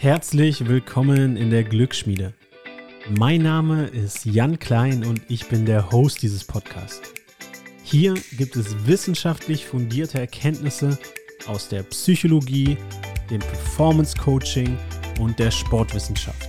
[0.00, 2.32] Herzlich willkommen in der Glücksschmiede.
[3.18, 7.12] Mein Name ist Jan Klein und ich bin der Host dieses Podcasts.
[7.82, 10.96] Hier gibt es wissenschaftlich fundierte Erkenntnisse
[11.48, 12.76] aus der Psychologie,
[13.28, 14.78] dem Performance Coaching
[15.18, 16.48] und der Sportwissenschaft.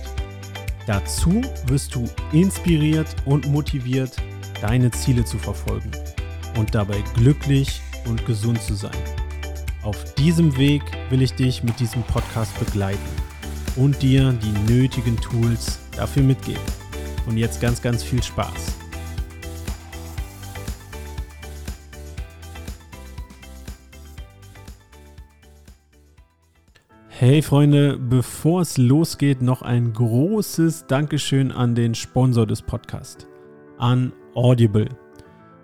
[0.86, 4.14] Dazu wirst du inspiriert und motiviert,
[4.60, 5.90] deine Ziele zu verfolgen
[6.56, 9.02] und dabei glücklich und gesund zu sein.
[9.82, 13.19] Auf diesem Weg will ich dich mit diesem Podcast begleiten
[13.76, 16.62] und dir die nötigen Tools dafür mitgeben.
[17.26, 18.76] Und jetzt ganz, ganz viel Spaß.
[27.08, 33.26] Hey Freunde, bevor es losgeht, noch ein großes Dankeschön an den Sponsor des Podcasts,
[33.76, 34.88] an Audible.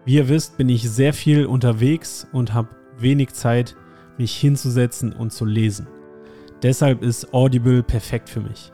[0.05, 2.69] Wie ihr wisst, bin ich sehr viel unterwegs und habe
[2.99, 3.75] wenig Zeit,
[4.19, 5.89] mich hinzusetzen und zu lesen.
[6.63, 8.73] Deshalb ist Audible perfekt für mich.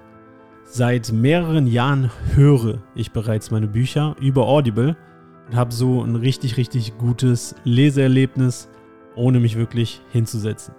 [0.64, 4.96] Seit mehreren Jahren höre ich bereits meine Bücher über Audible
[5.46, 8.68] und habe so ein richtig, richtig gutes Leseerlebnis,
[9.16, 10.74] ohne mich wirklich hinzusetzen.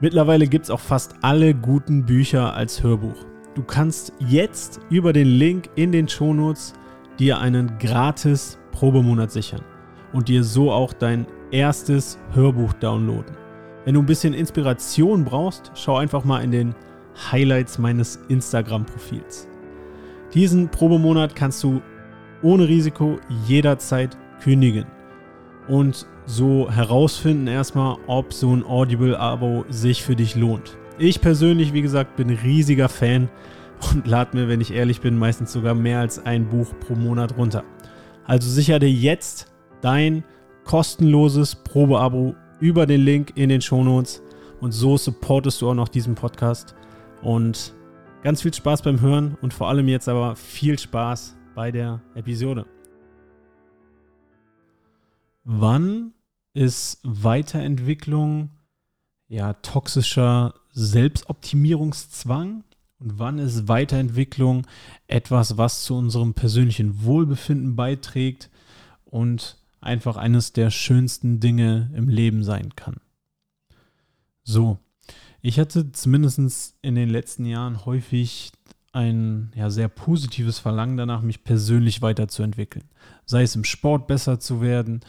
[0.00, 3.24] Mittlerweile gibt es auch fast alle guten Bücher als Hörbuch.
[3.54, 6.74] Du kannst jetzt über den Link in den Shownotes
[7.18, 9.62] dir einen gratis Probemonat sichern
[10.12, 13.45] und dir so auch dein erstes Hörbuch downloaden.
[13.86, 16.74] Wenn du ein bisschen Inspiration brauchst, schau einfach mal in den
[17.30, 19.46] Highlights meines Instagram-Profils.
[20.34, 21.80] Diesen Probemonat kannst du
[22.42, 24.86] ohne Risiko jederzeit kündigen
[25.68, 30.76] und so herausfinden erstmal, ob so ein Audible-Abo sich für dich lohnt.
[30.98, 33.28] Ich persönlich, wie gesagt, bin riesiger Fan
[33.94, 37.38] und lade mir, wenn ich ehrlich bin, meistens sogar mehr als ein Buch pro Monat
[37.38, 37.62] runter.
[38.24, 39.46] Also sicher dir jetzt
[39.80, 40.24] dein
[40.64, 44.22] kostenloses Probeabo über den Link in den Shownotes.
[44.60, 46.74] Und so supportest du auch noch diesen Podcast.
[47.22, 47.74] Und
[48.22, 52.66] ganz viel Spaß beim Hören und vor allem jetzt aber viel Spaß bei der Episode.
[55.44, 56.12] Wann
[56.54, 58.50] ist Weiterentwicklung
[59.28, 62.64] ja toxischer Selbstoptimierungszwang
[62.98, 64.66] und wann ist Weiterentwicklung
[65.06, 68.50] etwas, was zu unserem persönlichen Wohlbefinden beiträgt
[69.04, 72.96] und einfach eines der schönsten Dinge im Leben sein kann.
[74.42, 74.78] So,
[75.40, 78.52] ich hatte zumindest in den letzten Jahren häufig
[78.92, 82.84] ein ja, sehr positives Verlangen danach, mich persönlich weiterzuentwickeln.
[83.26, 85.00] Sei es im Sport besser zu werden,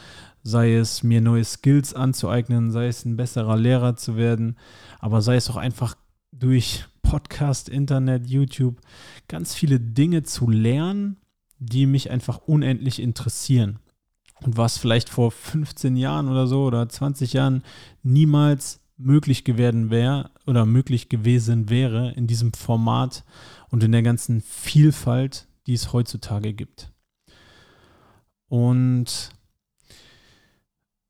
[0.44, 4.58] sei es mir neue Skills anzueignen, sei es ein besserer Lehrer zu werden,
[5.00, 5.96] aber sei es auch einfach
[6.32, 8.82] durch Podcast, Internet, YouTube
[9.30, 11.18] ganz viele Dinge zu lernen,
[11.60, 13.80] die mich einfach unendlich interessieren.
[14.42, 17.64] Und was vielleicht vor 15 Jahren oder so oder 20 Jahren
[18.04, 23.24] niemals möglich gewesen wäre oder möglich gewesen wäre in diesem Format
[23.70, 26.92] und in der ganzen Vielfalt, die es heutzutage gibt.
[28.48, 29.32] Und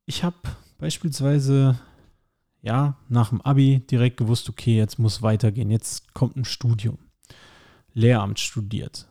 [0.05, 0.37] ich habe
[0.77, 1.79] beispielsweise
[2.61, 6.97] ja nach dem Abi direkt gewusst, okay, jetzt muss weitergehen, jetzt kommt ein Studium.
[7.93, 9.07] Lehramt studiert,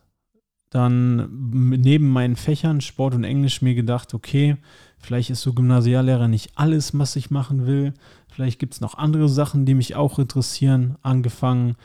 [0.69, 4.57] dann neben meinen Fächern Sport und Englisch mir gedacht, okay,
[4.97, 7.93] vielleicht ist so Gymnasiallehrer nicht alles, was ich machen will.
[8.27, 10.97] Vielleicht gibt es noch andere Sachen, die mich auch interessieren.
[11.01, 11.75] Angefangen,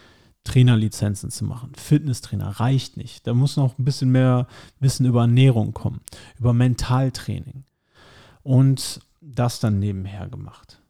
[0.44, 1.72] Trainerlizenzen zu machen.
[1.76, 3.26] Fitnesstrainer reicht nicht.
[3.26, 4.48] Da muss noch ein bisschen mehr
[4.80, 6.00] Wissen über Ernährung kommen,
[6.38, 7.64] über Mentaltraining.
[8.42, 10.80] Und das dann nebenher gemacht.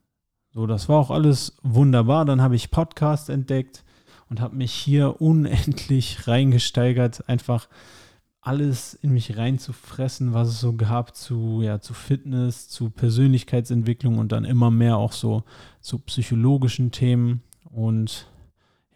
[0.54, 2.25] So, das war auch alles wunderbar.
[2.25, 3.84] Dann habe ich Podcast entdeckt
[4.32, 7.69] und habe mich hier unendlich reingesteigert, einfach
[8.41, 14.32] alles in mich reinzufressen, was es so gab zu, ja, zu Fitness, zu Persönlichkeitsentwicklung und
[14.32, 15.44] dann immer mehr auch so
[15.82, 18.26] zu psychologischen Themen und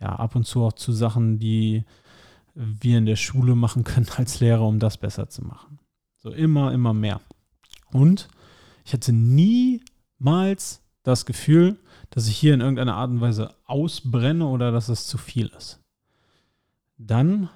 [0.01, 1.85] ja, ab und zu auch zu Sachen, die
[2.55, 5.81] wir in der Schule machen können als Lehrer, um das besser zu machen.
[6.17, 7.21] So immer, immer mehr.
[7.93, 8.29] Und
[8.87, 11.77] ich hatte niemals das Gefühl,
[12.11, 15.81] dass ich hier in irgendeiner Art und Weise ausbrenne oder dass es zu viel ist.
[16.99, 17.49] Dann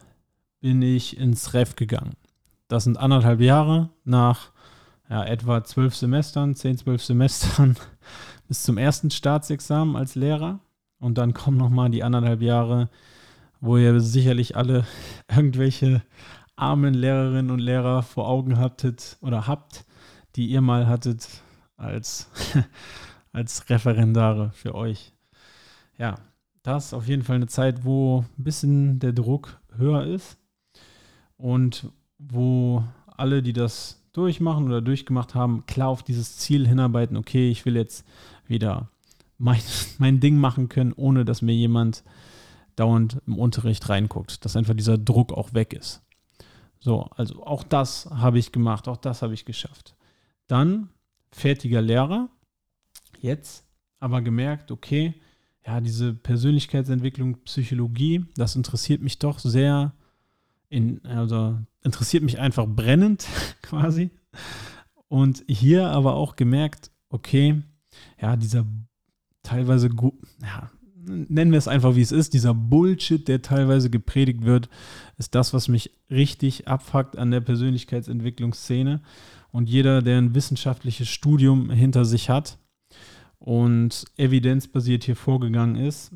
[0.60, 2.14] bin ich ins Ref gegangen.
[2.68, 4.52] Das sind anderthalb Jahre nach
[5.08, 7.76] ja, etwa zwölf Semestern, zehn, zwölf Semestern
[8.48, 10.60] bis zum ersten Staatsexamen als Lehrer.
[11.00, 12.90] Und dann kommen nochmal die anderthalb Jahre,
[13.60, 14.86] wo ihr sicherlich alle
[15.28, 16.02] irgendwelche
[16.54, 19.84] armen Lehrerinnen und Lehrer vor Augen hattet oder habt,
[20.36, 21.26] die ihr mal hattet
[21.76, 22.30] als
[23.32, 25.12] als Referendare für euch.
[25.98, 26.16] Ja,
[26.62, 30.38] das ist auf jeden Fall eine Zeit, wo ein bisschen der Druck höher ist
[31.36, 32.84] und wo
[33.16, 37.76] alle, die das durchmachen oder durchgemacht haben, klar auf dieses Ziel hinarbeiten, okay, ich will
[37.76, 38.06] jetzt
[38.46, 38.90] wieder
[39.38, 39.60] mein,
[39.98, 42.04] mein Ding machen können, ohne dass mir jemand
[42.76, 46.02] dauernd im Unterricht reinguckt, dass einfach dieser Druck auch weg ist.
[46.78, 49.94] So, also auch das habe ich gemacht, auch das habe ich geschafft.
[50.46, 50.88] Dann
[51.30, 52.30] fertiger Lehrer,
[53.22, 53.64] jetzt
[53.98, 55.14] aber gemerkt, okay,
[55.66, 59.92] ja, diese Persönlichkeitsentwicklung, Psychologie, das interessiert mich doch sehr,
[60.68, 63.26] in, also interessiert mich einfach brennend
[63.62, 64.10] quasi.
[65.08, 67.62] Und hier aber auch gemerkt, okay,
[68.20, 68.64] ja, dieser
[69.42, 69.90] teilweise,
[70.42, 74.68] ja, nennen wir es einfach wie es ist, dieser Bullshit, der teilweise gepredigt wird,
[75.18, 79.00] ist das, was mich richtig abfuckt an der Persönlichkeitsentwicklungsszene.
[79.50, 82.58] Und jeder, der ein wissenschaftliches Studium hinter sich hat
[83.40, 86.12] und evidenzbasiert hier vorgegangen ist,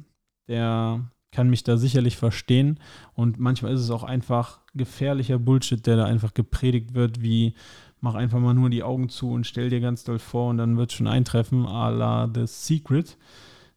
[0.46, 2.78] der kann mich da sicherlich verstehen.
[3.14, 7.54] Und manchmal ist es auch einfach gefährlicher Bullshit, der da einfach gepredigt wird, wie
[8.00, 10.76] mach einfach mal nur die Augen zu und stell dir ganz doll vor und dann
[10.76, 13.16] wird schon eintreffen, a la The Secret.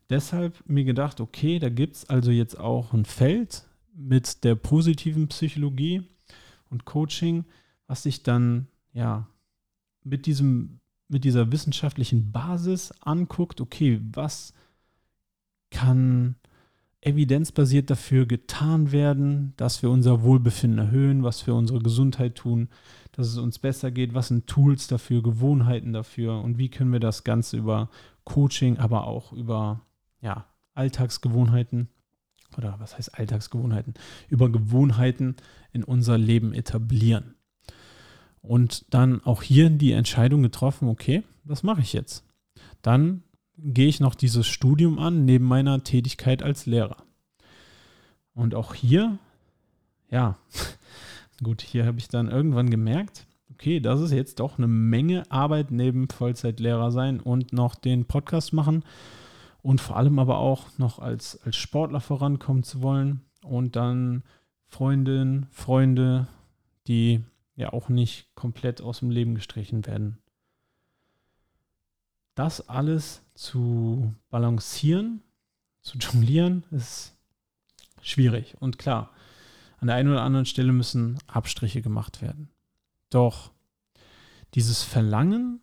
[0.09, 3.63] Deshalb mir gedacht, okay, da gibt es also jetzt auch ein Feld
[3.95, 6.03] mit der positiven Psychologie
[6.69, 7.45] und Coaching,
[7.87, 9.27] was sich dann ja
[10.03, 14.53] mit diesem mit dieser wissenschaftlichen Basis anguckt, okay, was
[15.69, 16.35] kann
[17.01, 22.69] evidenzbasiert dafür getan werden, dass wir unser Wohlbefinden erhöhen, was wir unsere Gesundheit tun,
[23.11, 26.99] dass es uns besser geht, was sind Tools dafür, Gewohnheiten dafür und wie können wir
[26.99, 27.89] das Ganze über
[28.25, 29.81] Coaching, aber auch über
[30.21, 31.89] ja, Alltagsgewohnheiten
[32.57, 33.93] oder was heißt Alltagsgewohnheiten,
[34.29, 35.35] über Gewohnheiten
[35.71, 37.36] in unser Leben etablieren.
[38.41, 42.23] Und dann auch hier die Entscheidung getroffen, okay, was mache ich jetzt?
[42.81, 43.23] Dann
[43.57, 46.97] gehe ich noch dieses Studium an, neben meiner Tätigkeit als Lehrer.
[48.33, 49.17] Und auch hier,
[50.09, 50.37] ja,
[51.43, 55.71] gut, hier habe ich dann irgendwann gemerkt, okay, das ist jetzt doch eine Menge Arbeit
[55.71, 58.83] neben Vollzeitlehrer sein und noch den Podcast machen
[59.63, 64.23] und vor allem aber auch noch als, als Sportler vorankommen zu wollen und dann
[64.67, 66.27] Freundinnen, Freunde,
[66.87, 67.23] die
[67.57, 70.19] ja auch nicht komplett aus dem Leben gestrichen werden.
[72.35, 75.23] Das alles zu balancieren,
[75.81, 77.17] zu jonglieren, ist
[78.01, 78.55] schwierig.
[78.59, 79.11] Und klar,
[79.79, 82.49] an der einen oder anderen Stelle müssen Abstriche gemacht werden.
[83.09, 83.51] Doch
[84.53, 85.59] dieses Verlangen,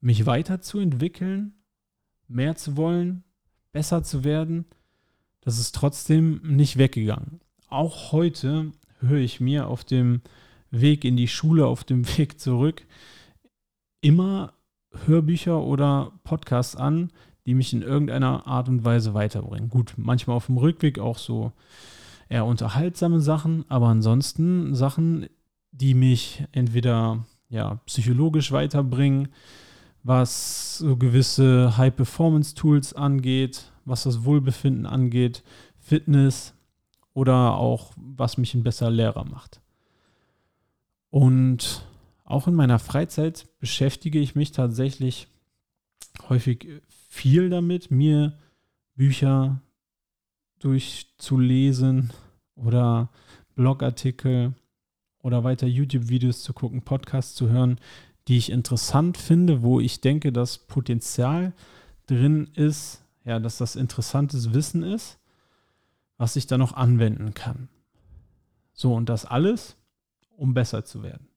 [0.00, 1.54] mich weiterzuentwickeln,
[2.28, 3.24] mehr zu wollen,
[3.72, 4.66] besser zu werden,
[5.40, 7.40] das ist trotzdem nicht weggegangen.
[7.68, 10.20] Auch heute höre ich mir auf dem
[10.80, 12.86] Weg in die Schule, auf dem Weg zurück
[14.06, 14.52] immer
[15.06, 17.10] Hörbücher oder Podcasts an,
[17.44, 19.68] die mich in irgendeiner Art und Weise weiterbringen.
[19.68, 21.52] Gut, manchmal auf dem Rückweg auch so
[22.28, 25.26] eher unterhaltsame Sachen, aber ansonsten Sachen,
[25.72, 29.28] die mich entweder ja, psychologisch weiterbringen,
[30.04, 35.42] was so gewisse High-Performance-Tools angeht, was das Wohlbefinden angeht,
[35.78, 36.54] Fitness
[37.12, 39.60] oder auch was mich ein besserer Lehrer macht.
[41.16, 41.82] Und
[42.24, 45.28] auch in meiner Freizeit beschäftige ich mich tatsächlich
[46.28, 46.68] häufig
[47.08, 48.36] viel damit, mir
[48.96, 49.62] Bücher
[50.58, 52.12] durchzulesen
[52.54, 53.08] oder
[53.54, 54.52] Blogartikel
[55.22, 57.80] oder weiter YouTube-Videos zu gucken, Podcasts zu hören,
[58.28, 61.54] die ich interessant finde, wo ich denke, dass Potenzial
[62.04, 65.18] drin ist, ja, dass das interessantes Wissen ist,
[66.18, 67.70] was ich dann noch anwenden kann.
[68.74, 69.78] So, und das alles,
[70.36, 71.28] um besser zu werden.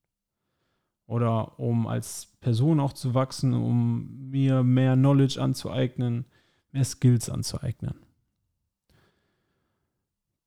[1.07, 6.25] Oder um als Person auch zu wachsen, um mir mehr Knowledge anzueignen,
[6.71, 7.95] mehr Skills anzueignen.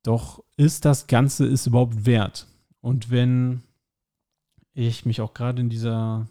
[0.03, 2.47] Doch ist das Ganze ist überhaupt wert?
[2.81, 3.61] Und wenn
[4.73, 6.27] ich mich auch gerade in dieser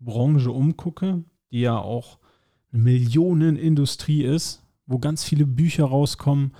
[0.00, 2.18] Branche umgucke, die ja auch
[2.72, 6.52] eine Millionenindustrie ist, wo ganz viele Bücher rauskommen,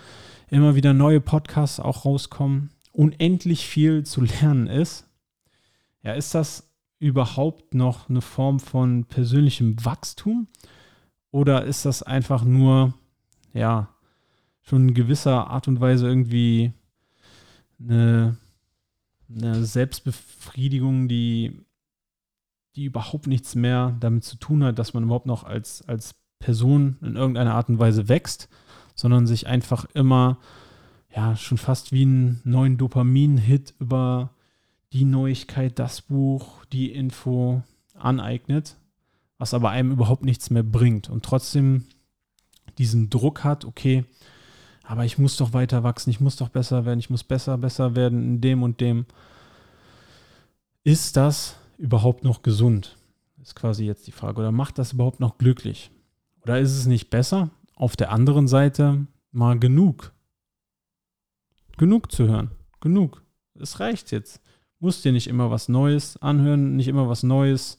[0.49, 5.09] immer wieder neue Podcasts auch rauskommen, unendlich viel zu lernen ist,
[6.03, 10.49] ja, ist das überhaupt noch eine Form von persönlichem Wachstum?
[11.31, 12.95] Oder ist das einfach nur,
[13.55, 13.89] ja,
[14.61, 16.73] schon in gewisser Art und Weise irgendwie
[17.81, 18.37] eine,
[19.29, 21.61] eine Selbstbefriedigung, die,
[22.77, 26.99] die überhaupt nichts mehr damit zu tun hat, dass man überhaupt noch als, als Person
[27.01, 28.49] in irgendeiner Art und Weise wächst,
[28.95, 30.39] sondern sich einfach immer,
[31.15, 34.31] ja, schon fast wie einen neuen Dopamin-Hit über
[34.93, 37.63] die Neuigkeit, das Buch, die Info
[37.95, 38.77] aneignet,
[39.39, 41.85] was aber einem überhaupt nichts mehr bringt und trotzdem
[42.79, 44.05] diesen Druck hat, okay,
[44.85, 47.95] aber ich muss doch weiter wachsen, ich muss doch besser werden, ich muss besser, besser
[47.95, 49.07] werden in dem und dem.
[50.85, 52.97] Ist das überhaupt noch gesund?
[53.41, 54.41] Ist quasi jetzt die Frage.
[54.41, 55.91] Oder macht das überhaupt noch glücklich?
[56.43, 60.13] Oder ist es nicht besser, auf der anderen Seite mal genug
[61.79, 62.51] genug zu hören.
[62.81, 63.23] Genug.
[63.55, 64.41] Es reicht jetzt.
[64.79, 67.79] Musst dir nicht immer was Neues anhören, nicht immer was Neues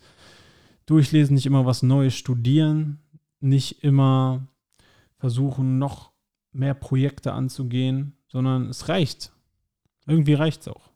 [0.86, 3.00] durchlesen, nicht immer was Neues studieren,
[3.40, 4.48] nicht immer
[5.18, 6.12] versuchen, noch
[6.52, 9.32] mehr Projekte anzugehen, sondern es reicht.
[10.06, 10.92] Irgendwie reicht es auch.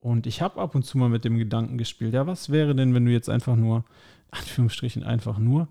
[0.00, 2.94] Und ich habe ab und zu mal mit dem Gedanken gespielt, ja, was wäre denn,
[2.94, 3.84] wenn du jetzt einfach nur,
[4.30, 5.68] Anführungsstrichen einfach nur,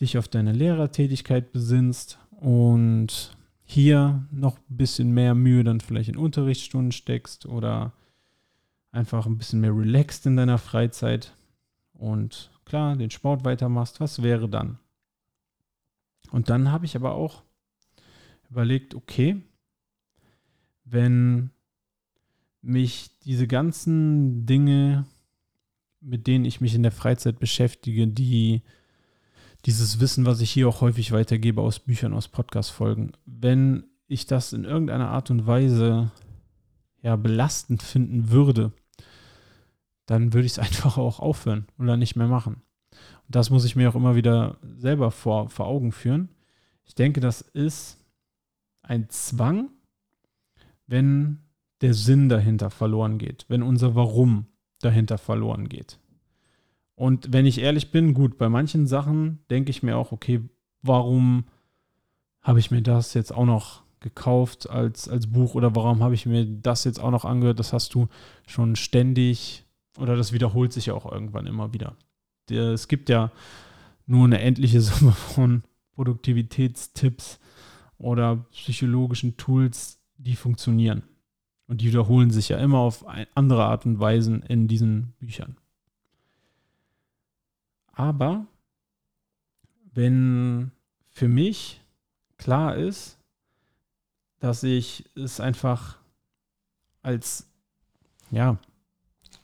[0.00, 6.16] dich auf deine Lehrertätigkeit besinnst und hier noch ein bisschen mehr Mühe dann vielleicht in
[6.16, 7.92] Unterrichtsstunden steckst oder
[8.92, 11.34] einfach ein bisschen mehr relaxed in deiner Freizeit
[11.92, 14.78] und klar, den Sport weitermachst, was wäre dann?
[16.30, 17.42] Und dann habe ich aber auch
[18.50, 19.42] überlegt, okay,
[20.84, 21.50] wenn
[22.62, 25.06] mich diese ganzen Dinge,
[26.00, 28.62] mit denen ich mich in der Freizeit beschäftige, die
[29.66, 34.52] dieses Wissen, was ich hier auch häufig weitergebe aus Büchern, aus Podcast-Folgen, wenn ich das
[34.52, 36.12] in irgendeiner Art und Weise
[37.02, 38.72] ja belastend finden würde,
[40.06, 42.62] dann würde ich es einfach auch aufhören oder nicht mehr machen.
[42.92, 46.28] Und das muss ich mir auch immer wieder selber vor, vor Augen führen.
[46.84, 47.98] Ich denke, das ist
[48.82, 49.70] ein Zwang,
[50.86, 51.40] wenn
[51.80, 54.46] der Sinn dahinter verloren geht, wenn unser Warum
[54.80, 55.98] dahinter verloren geht.
[56.96, 60.40] Und wenn ich ehrlich bin, gut, bei manchen Sachen denke ich mir auch, okay,
[60.82, 61.44] warum
[62.40, 66.26] habe ich mir das jetzt auch noch gekauft als, als Buch oder warum habe ich
[66.26, 67.58] mir das jetzt auch noch angehört?
[67.58, 68.08] Das hast du
[68.46, 69.64] schon ständig
[69.98, 71.96] oder das wiederholt sich ja auch irgendwann immer wieder.
[72.48, 73.30] Es gibt ja
[74.06, 77.40] nur eine endliche Summe von Produktivitätstipps
[77.98, 81.02] oder psychologischen Tools, die funktionieren.
[81.66, 85.56] Und die wiederholen sich ja immer auf andere Art und Weise in diesen Büchern.
[87.96, 88.46] Aber
[89.94, 90.70] wenn
[91.08, 91.80] für mich
[92.36, 93.18] klar ist,
[94.38, 95.96] dass ich es einfach
[97.02, 97.48] als
[98.30, 98.58] ja,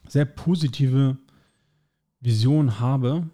[0.07, 1.17] sehr positive
[2.21, 3.27] Vision habe,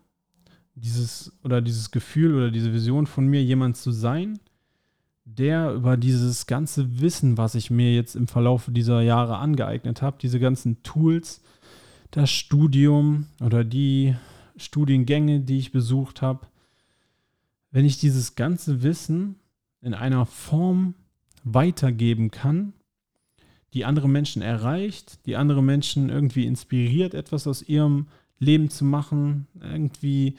[0.76, 4.38] dieses oder dieses Gefühl oder diese Vision von mir, jemand zu sein,
[5.24, 10.18] der über dieses ganze Wissen, was ich mir jetzt im Verlauf dieser Jahre angeeignet habe,
[10.22, 11.42] diese ganzen Tools,
[12.12, 14.14] das Studium oder die
[14.58, 16.46] Studiengänge, die ich besucht habe,
[17.70, 19.36] wenn ich dieses ganze Wissen
[19.80, 20.94] in einer Form
[21.44, 22.72] weitergeben kann,
[23.74, 28.06] die andere Menschen erreicht, die andere Menschen irgendwie inspiriert, etwas aus ihrem
[28.38, 30.36] Leben zu machen, irgendwie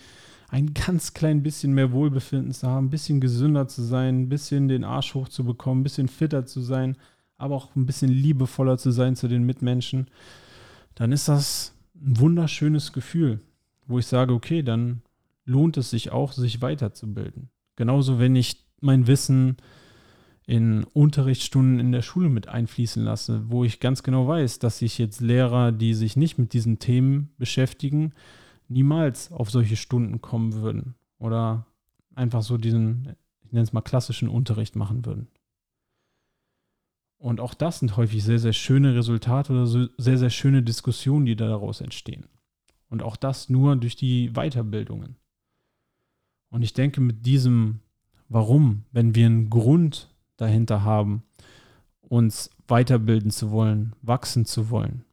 [0.49, 4.67] ein ganz klein bisschen mehr Wohlbefinden zu haben, ein bisschen gesünder zu sein, ein bisschen
[4.67, 6.97] den Arsch hochzubekommen, ein bisschen fitter zu sein,
[7.37, 10.07] aber auch ein bisschen liebevoller zu sein zu den Mitmenschen,
[10.95, 13.41] dann ist das ein wunderschönes Gefühl,
[13.89, 15.01] wo ich sage, okay, dann
[15.45, 17.49] lohnt es sich auch, sich weiterzubilden.
[17.75, 19.57] Genauso, wenn ich mein Wissen
[20.45, 24.97] in Unterrichtsstunden in der Schule mit einfließen lasse, wo ich ganz genau weiß, dass sich
[24.97, 28.13] jetzt Lehrer, die sich nicht mit diesen Themen beschäftigen,
[28.67, 31.65] niemals auf solche Stunden kommen würden oder
[32.15, 35.27] einfach so diesen, ich nenne es mal klassischen Unterricht machen würden.
[37.17, 41.35] Und auch das sind häufig sehr, sehr schöne Resultate oder sehr, sehr schöne Diskussionen, die
[41.35, 42.27] daraus entstehen.
[42.89, 45.15] Und auch das nur durch die Weiterbildungen.
[46.49, 47.79] Und ich denke, mit diesem
[48.27, 51.23] Warum, wenn wir einen Grund dahinter haben,
[52.01, 55.03] uns weiterbilden zu wollen, wachsen zu wollen.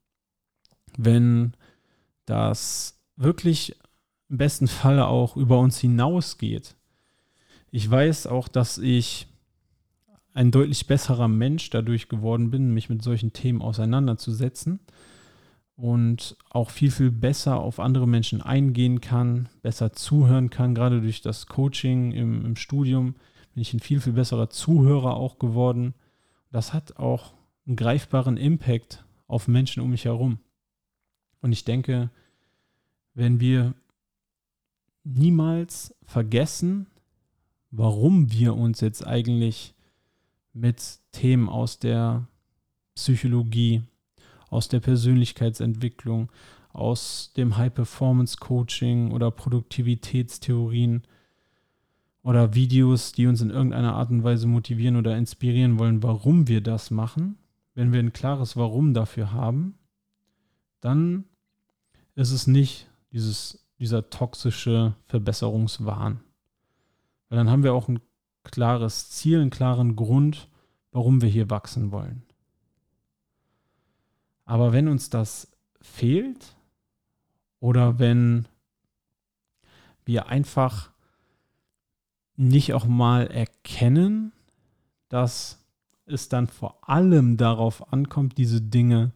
[0.96, 1.54] Wenn
[2.26, 3.76] das wirklich
[4.28, 6.74] im besten Falle auch über uns hinausgeht.
[7.70, 9.28] Ich weiß auch, dass ich
[10.34, 14.80] ein deutlich besserer Mensch dadurch geworden bin, mich mit solchen Themen auseinanderzusetzen
[15.76, 21.20] und auch viel, viel besser auf andere Menschen eingehen kann, besser zuhören kann, gerade durch
[21.20, 23.14] das Coaching im, im Studium
[23.54, 25.94] bin ich ein viel, viel besserer Zuhörer auch geworden.
[26.50, 27.34] Das hat auch
[27.66, 30.38] einen greifbaren Impact auf Menschen um mich herum.
[31.40, 32.10] Und ich denke,
[33.14, 33.74] wenn wir
[35.04, 36.86] niemals vergessen,
[37.70, 39.74] warum wir uns jetzt eigentlich
[40.52, 42.26] mit Themen aus der
[42.94, 43.82] Psychologie,
[44.50, 46.30] aus der Persönlichkeitsentwicklung,
[46.72, 51.02] aus dem High-Performance-Coaching oder Produktivitätstheorien
[52.22, 56.60] oder Videos, die uns in irgendeiner Art und Weise motivieren oder inspirieren wollen, warum wir
[56.60, 57.38] das machen,
[57.74, 59.78] wenn wir ein klares Warum dafür haben,
[60.80, 61.24] dann
[62.14, 66.20] ist es nicht dieses, dieser toxische Verbesserungswahn.
[67.28, 68.00] Weil dann haben wir auch ein
[68.42, 70.48] klares Ziel, einen klaren Grund,
[70.90, 72.25] warum wir hier wachsen wollen.
[74.46, 76.56] Aber wenn uns das fehlt
[77.60, 78.46] oder wenn
[80.04, 80.90] wir einfach
[82.36, 84.32] nicht auch mal erkennen,
[85.08, 85.64] dass
[86.06, 89.12] es dann vor allem darauf ankommt, diese Dinge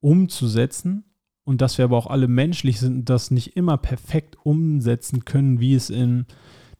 [0.00, 1.04] umzusetzen
[1.44, 5.60] und dass wir aber auch alle menschlich sind und das nicht immer perfekt umsetzen können,
[5.60, 6.26] wie es in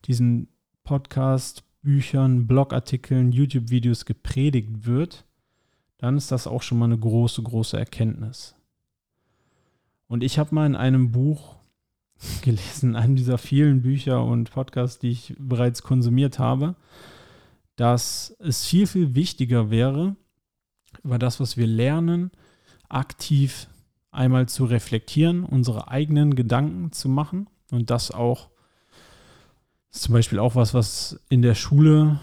[0.05, 0.49] diesen
[0.85, 5.25] Podcast, Büchern, Blogartikeln, YouTube-Videos gepredigt wird,
[6.03, 8.57] dann ist das auch schon mal eine große, große Erkenntnis.
[10.09, 11.55] Und ich habe mal in einem Buch
[12.43, 16.75] gelesen, in einem dieser vielen Bücher und Podcasts, die ich bereits konsumiert habe,
[17.77, 20.17] dass es viel, viel wichtiger wäre,
[21.05, 22.33] über das, was wir lernen,
[22.89, 23.69] aktiv
[24.11, 28.51] einmal zu reflektieren, unsere eigenen Gedanken zu machen und das auch
[29.93, 32.19] ist zum Beispiel auch was, was in der Schule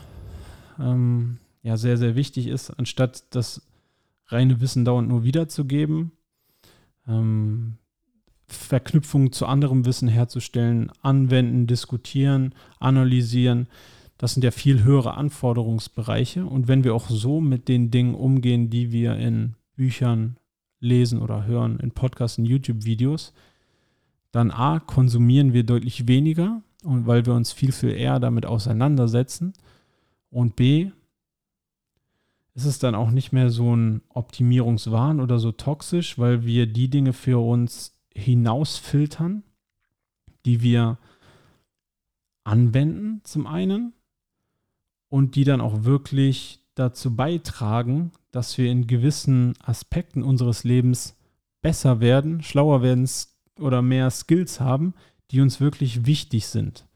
[0.79, 3.61] ähm, ja sehr, sehr wichtig ist, anstatt das
[4.27, 6.11] reine Wissen dauernd nur wiederzugeben,
[7.07, 7.77] ähm,
[8.47, 13.67] Verknüpfungen zu anderem Wissen herzustellen, anwenden, diskutieren, analysieren.
[14.17, 16.45] Das sind ja viel höhere Anforderungsbereiche.
[16.45, 20.37] Und wenn wir auch so mit den Dingen umgehen, die wir in Büchern
[20.79, 23.33] lesen oder hören, in Podcasts, in YouTube-Videos,
[24.31, 29.53] dann A, konsumieren wir deutlich weniger weil wir uns viel, viel eher damit auseinandersetzen.
[30.29, 30.91] Und B,
[32.59, 36.89] ist es dann auch nicht mehr so ein Optimierungswahn oder so toxisch, weil wir die
[36.89, 39.43] Dinge für uns hinausfiltern,
[40.45, 40.97] die wir
[42.43, 43.93] anwenden zum einen
[45.07, 51.17] und die dann auch wirklich dazu beitragen, dass wir in gewissen Aspekten unseres Lebens
[51.61, 53.07] besser werden, schlauer werden
[53.57, 54.93] oder mehr Skills haben,
[55.31, 56.88] die uns wirklich wichtig sind.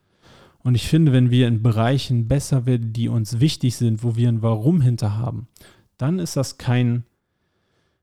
[0.64, 4.28] Und ich finde, wenn wir in Bereichen besser werden, die uns wichtig sind, wo wir
[4.28, 5.46] ein Warum hinter haben,
[5.98, 7.04] dann ist das kein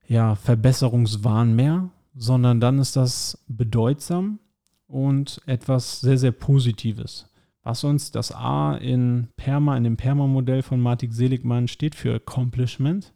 [0.08, 4.40] ja, Verbesserungswahn mehr, sondern dann ist das bedeutsam
[4.88, 7.28] und etwas sehr, sehr Positives.
[7.64, 13.14] Was uns das A in Perma, in dem Perma-Modell von Martin Seligmann steht für Accomplishment,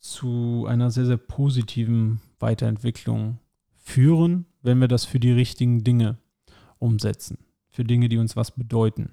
[0.00, 3.38] zu einer sehr, sehr positiven Weiterentwicklung
[3.76, 6.18] führen, wenn wir das für die richtigen Dinge
[6.80, 7.38] umsetzen,
[7.70, 9.12] für Dinge, die uns was bedeuten.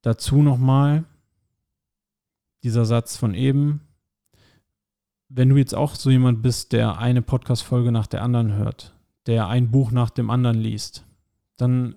[0.00, 1.04] Dazu nochmal,
[2.64, 3.82] dieser Satz von eben,
[5.34, 8.94] wenn du jetzt auch so jemand bist, der eine Podcast-Folge nach der anderen hört,
[9.26, 11.06] der ein Buch nach dem anderen liest,
[11.56, 11.96] dann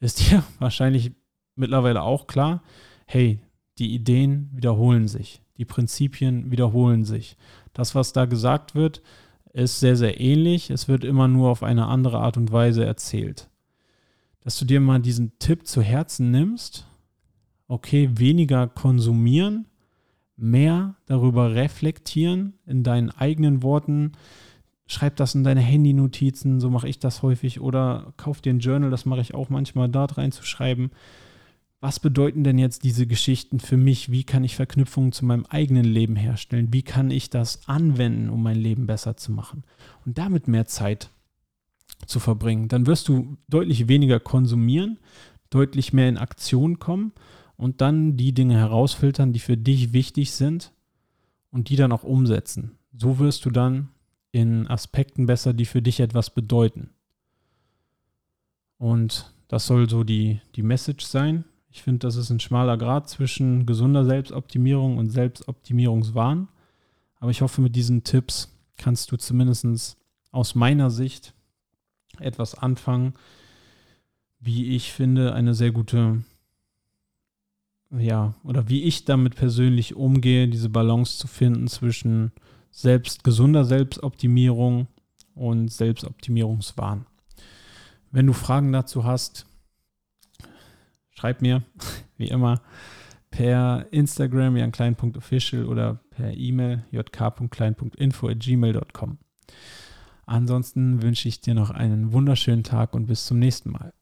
[0.00, 1.12] ist dir wahrscheinlich
[1.54, 2.62] mittlerweile auch klar,
[3.06, 3.38] hey,
[3.78, 7.36] die Ideen wiederholen sich, die Prinzipien wiederholen sich.
[7.72, 9.02] Das, was da gesagt wird,
[9.52, 10.70] ist sehr, sehr ähnlich.
[10.70, 13.48] Es wird immer nur auf eine andere Art und Weise erzählt.
[14.40, 16.86] Dass du dir mal diesen Tipp zu Herzen nimmst,
[17.68, 19.66] okay, weniger konsumieren,
[20.36, 24.12] mehr darüber reflektieren in deinen eigenen Worten.
[24.86, 27.60] Schreib das in deine Handy-Notizen, so mache ich das häufig.
[27.60, 30.90] Oder kauf dir ein Journal, das mache ich auch manchmal, dort reinzuschreiben.
[31.80, 34.10] Was bedeuten denn jetzt diese Geschichten für mich?
[34.10, 36.72] Wie kann ich Verknüpfungen zu meinem eigenen Leben herstellen?
[36.72, 39.64] Wie kann ich das anwenden, um mein Leben besser zu machen?
[40.06, 41.10] Und damit mehr Zeit
[42.06, 42.68] zu verbringen.
[42.68, 44.98] Dann wirst du deutlich weniger konsumieren,
[45.50, 47.12] deutlich mehr in Aktion kommen
[47.56, 50.72] und dann die Dinge herausfiltern, die für dich wichtig sind
[51.50, 52.72] und die dann auch umsetzen.
[52.96, 53.88] So wirst du dann
[54.32, 56.90] in Aspekten besser, die für dich etwas bedeuten.
[58.78, 61.44] Und das soll so die, die Message sein.
[61.70, 66.48] Ich finde, das ist ein schmaler Grad zwischen gesunder Selbstoptimierung und Selbstoptimierungswahn.
[67.16, 69.96] Aber ich hoffe, mit diesen Tipps kannst du zumindest
[70.30, 71.34] aus meiner Sicht
[72.18, 73.14] etwas anfangen,
[74.40, 76.22] wie ich finde, eine sehr gute,
[77.98, 82.32] ja, oder wie ich damit persönlich umgehe, diese Balance zu finden zwischen
[82.70, 84.88] selbst gesunder Selbstoptimierung
[85.34, 87.06] und Selbstoptimierungswahn.
[88.10, 89.46] Wenn du Fragen dazu hast,
[91.10, 91.62] schreib mir,
[92.16, 92.62] wie immer,
[93.30, 99.18] per Instagram janklein.official oder per E-Mail jk.klein.info.gmail.com.
[100.26, 103.92] Ansonsten wünsche ich dir noch einen wunderschönen Tag und bis zum nächsten Mal.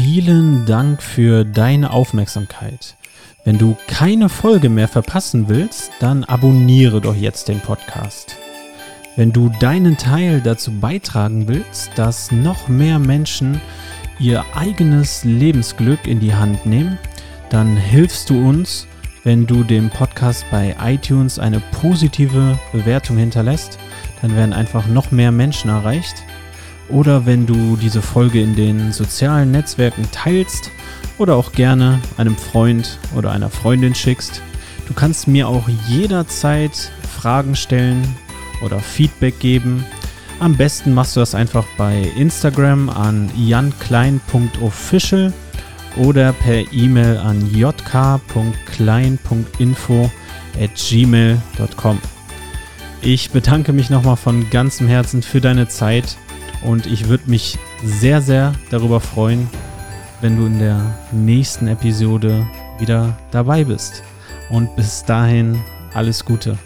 [0.00, 2.94] Vielen Dank für deine Aufmerksamkeit.
[3.44, 8.36] Wenn du keine Folge mehr verpassen willst, dann abonniere doch jetzt den Podcast.
[9.16, 13.60] Wenn du deinen Teil dazu beitragen willst, dass noch mehr Menschen
[14.20, 16.96] ihr eigenes Lebensglück in die Hand nehmen,
[17.50, 18.86] dann hilfst du uns,
[19.24, 23.80] wenn du dem Podcast bei iTunes eine positive Bewertung hinterlässt.
[24.22, 26.22] Dann werden einfach noch mehr Menschen erreicht.
[26.88, 30.70] Oder wenn du diese Folge in den sozialen Netzwerken teilst
[31.18, 34.40] oder auch gerne einem Freund oder einer Freundin schickst.
[34.86, 38.02] Du kannst mir auch jederzeit Fragen stellen
[38.62, 39.84] oder Feedback geben
[40.40, 45.32] am besten machst du das einfach bei Instagram an janklein.official
[45.96, 50.10] oder per E-Mail an jk.klein.info
[50.60, 51.98] at gmail.com.
[53.00, 56.16] Ich bedanke mich nochmal von ganzem Herzen für deine Zeit
[56.62, 59.48] und ich würde mich sehr, sehr darüber freuen,
[60.20, 60.80] wenn du in der
[61.12, 62.46] nächsten Episode
[62.78, 64.02] wieder dabei bist.
[64.50, 65.60] Und bis dahin
[65.94, 66.58] alles Gute.